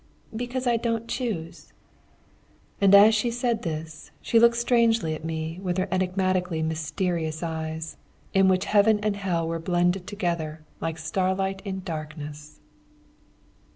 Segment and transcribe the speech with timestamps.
[0.35, 1.73] "Because I don't choose."
[2.81, 7.97] And as she said this she looked strangely at me with her enigmatically mysterious eyes,
[8.33, 12.61] in which heaven and hell were blended together like starlight in darkness!